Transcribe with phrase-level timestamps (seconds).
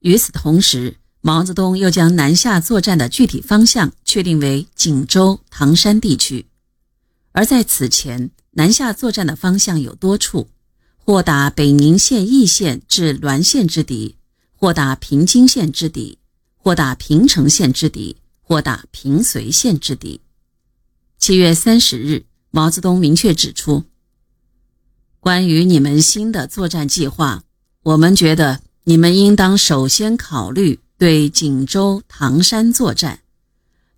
[0.00, 6.46] 与此同时，毛泽东又将南下作战的具体方向确定为锦州、唐山地区。
[7.32, 10.48] 而在此前，南下作战的方向有多处：
[10.96, 14.16] 或打北宁县易县至滦县之敌，
[14.54, 16.18] 或打平津县之敌，
[16.56, 20.20] 或打平城县之敌，或打平绥县之敌。
[21.18, 23.84] 七月三十日，毛泽东明确指出。
[25.20, 27.44] 关于你们新的作战计划，
[27.82, 33.20] 我们觉得你们应当首先考虑对锦州、唐山作战。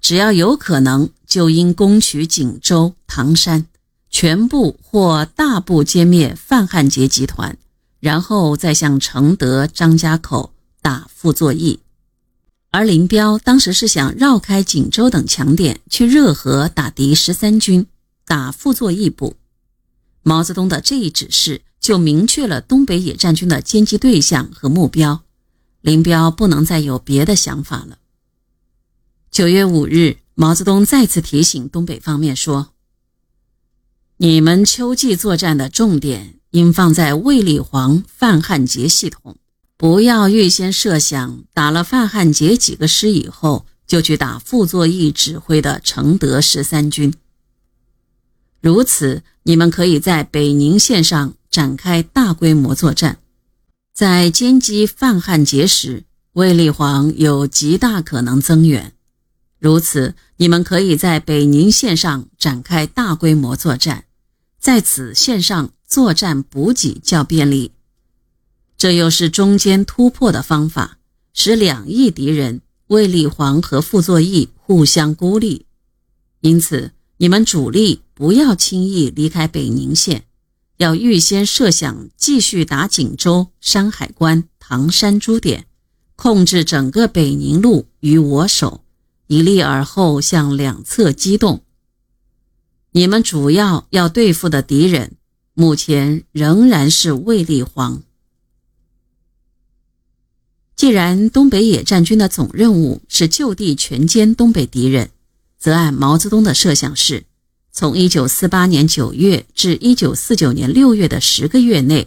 [0.00, 3.66] 只要有可能，就应攻取锦州、唐山，
[4.10, 7.56] 全部或大部歼灭范汉杰集团，
[8.00, 11.78] 然后再向承德、张家口打傅作义。
[12.72, 17.86] 而林彪当时是想绕开锦州等强点，去热河打敌十三军，
[18.26, 19.36] 打傅作义部。
[20.22, 25.22] 毛泽东的这一指示，就明确了东北野战军的歼击对象和目标。
[25.82, 27.98] 林彪不能再有别的想法了。
[29.32, 32.68] 九月五日，毛泽东再次提醒东北方面说
[34.18, 39.36] ：“你们秋季作战的重点应放在卫立煌、范汉杰系统，
[39.76, 47.12] 不要预先设想打了范汉杰几个师以后，就去打傅作义指挥的承德十三军。”
[48.62, 53.18] 如此，你们可以在北宁线上展开大规模作战，
[53.92, 58.92] 在歼击范汉杰时，卫立煌有极大可能增援。
[59.58, 64.04] 如此，你们可以在北宁线上展开大规模作战，
[64.60, 67.72] 在此线上作战补给较便利。
[68.76, 70.98] 这又是中间突破的方法，
[71.34, 75.66] 使两翼敌人卫立煌和傅作义互相孤立。
[76.42, 78.02] 因此，你们主力。
[78.22, 80.26] 不要轻易离开北宁县，
[80.76, 85.66] 要预先设想继续打锦州、山海关、唐山诸点，
[86.14, 88.84] 控制整个北宁路于我手，
[89.26, 91.64] 以利而后向两侧机动。
[92.92, 95.16] 你们主要要对付的敌人，
[95.54, 98.04] 目前仍然是卫立煌。
[100.76, 105.10] 既然东北野战军的总任务是就地全歼东北敌人，
[105.58, 107.24] 则按毛泽东的设想是。
[107.74, 112.06] 从一九四八年九月至一九四九年六月的十个月内，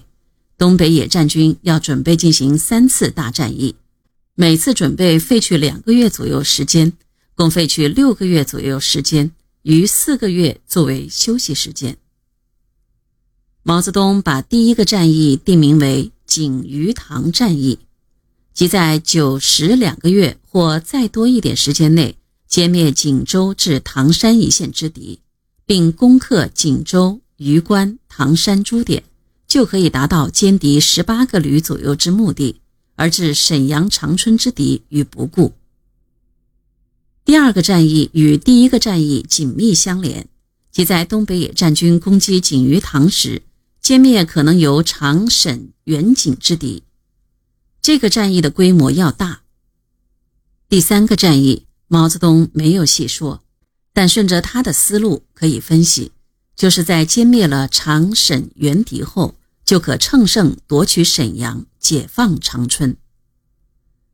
[0.59, 3.73] 东北野战军要准备进行三次大战役，
[4.35, 6.93] 每次准备费去两个月左右时间，
[7.33, 9.31] 共费去六个月左右时间，
[9.63, 11.97] 余四个月作为休息时间。
[13.63, 17.79] 毛泽东把第一个战役定名为锦余塘战役，
[18.53, 25.21] 即在九十两个月或再多一点时间内歼灭锦州至唐山一线之敌。
[25.65, 29.03] 并攻克锦州、榆关、唐山诸点，
[29.47, 32.61] 就可以达到歼敌十八个旅左右之目的，
[32.95, 35.53] 而置沈阳、长春之敌于不顾。
[37.23, 40.27] 第二个战役与第一个战役紧密相连，
[40.71, 43.41] 即在东北野战军攻击锦余塘时，
[43.81, 46.83] 歼灭可能由长沈、远景之敌。
[47.81, 49.41] 这个战役的规模要大。
[50.69, 53.44] 第三个战役，毛泽东没有细说。
[53.95, 56.11] 但顺着他的思路可以分析，
[56.53, 62.97] 就是在歼灭了长沈援敌后，就可乘胜夺取沈阳，解放长春。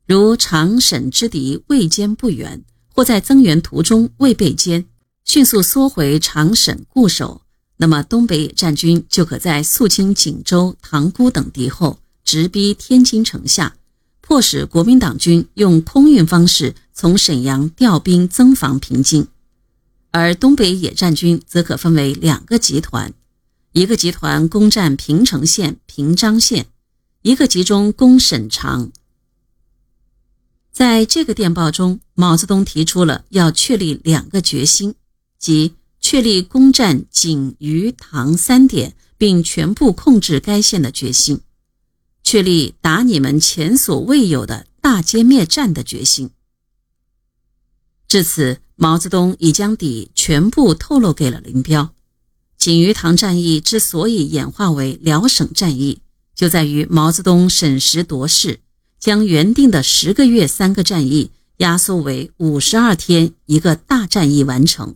[0.05, 4.85] 如长沈之敌未歼不援，或在增援途中未被歼，
[5.25, 7.41] 迅速缩回长沈固守，
[7.77, 13.75] 那么东北野战军就可在肃清锦州、塘沽等敌后，直逼天津城下，
[14.21, 19.27] 迫使国民党军用空运方式从沈阳调兵增防平津。
[20.11, 23.13] 而东北野战军则可分为两个集团，
[23.71, 26.67] 一个集团攻占平城县、平章县，
[27.21, 28.91] 一个集中攻沈长。
[30.71, 34.95] 在这个电报中，毛泽东提出了要确立两个决心，
[35.39, 41.37] 即确立攻占锦、余、唐三点，并全部控制该县的决心；
[42.21, 46.31] 确立打你们前所未有的大歼灭战的决心。
[48.11, 48.57] 至此。
[48.75, 51.93] 毛泽东已将底全部透露给了林彪。
[52.57, 56.01] 锦余塘战役之所以演化为辽沈战役，
[56.35, 58.59] 就在于毛泽东审时度势，
[58.99, 64.95] 将原定的十个月三个战役压缩为五十二天一个大战役完成，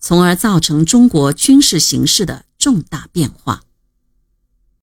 [0.00, 3.62] 从而造成中国军事形势的重大变化。